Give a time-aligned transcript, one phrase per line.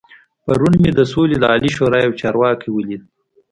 [0.45, 3.01] پرون مې د سولې د عالي شورا يو چارواکی ولید.